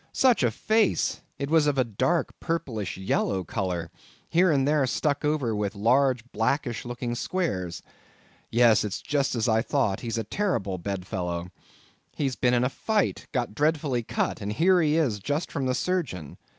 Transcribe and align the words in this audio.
Such 0.13 0.41
a 0.41 0.49
face! 0.49 1.21
It 1.37 1.51
was 1.51 1.67
of 1.67 1.77
a 1.77 1.83
dark, 1.83 2.31
purplish, 2.39 2.97
yellow 2.97 3.43
colour, 3.43 3.91
here 4.27 4.49
and 4.51 4.67
there 4.67 4.87
stuck 4.87 5.23
over 5.23 5.55
with 5.55 5.75
large 5.75 6.23
blackish 6.31 6.85
looking 6.85 7.13
squares. 7.13 7.83
Yes, 8.49 8.83
it's 8.83 8.99
just 8.99 9.35
as 9.35 9.47
I 9.47 9.61
thought, 9.61 9.99
he's 9.99 10.17
a 10.17 10.23
terrible 10.23 10.79
bedfellow; 10.79 11.51
he's 12.15 12.35
been 12.35 12.55
in 12.55 12.63
a 12.63 12.67
fight, 12.69 13.27
got 13.31 13.53
dreadfully 13.53 14.01
cut, 14.01 14.41
and 14.41 14.51
here 14.53 14.81
he 14.81 14.95
is, 14.97 15.19
just 15.19 15.51
from 15.51 15.67
the 15.67 15.75
surgeon. 15.75 16.39